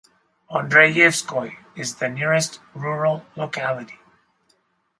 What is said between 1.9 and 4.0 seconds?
the nearest rural locality.